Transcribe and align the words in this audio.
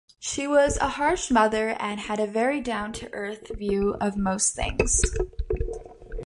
She 0.17 0.47
was 0.47 0.77
a 0.77 0.87
harsh 0.89 1.29
mother, 1.29 1.75
and 1.79 1.99
had 1.99 2.19
a 2.19 2.25
very 2.25 2.59
down-to-earth 2.59 3.51
view 3.55 3.93
of 4.01 4.17
most 4.17 4.55
things. 4.55 4.99